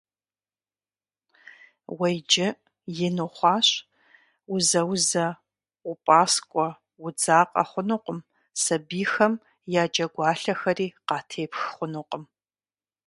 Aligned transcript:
Уэ 1.97 2.07
иджы 2.17 2.47
ин 3.07 3.17
ухъуащ, 3.25 3.67
узаузэ, 4.53 5.27
упӏаскӏуэ, 5.89 6.67
удзакъэ 7.05 7.63
хъунукъым, 7.69 8.19
сабийхэм 8.61 9.33
я 9.81 9.83
джэгуалъэхэри 9.91 10.87
къатепх 11.07 11.61
хъунукъым. 11.73 12.23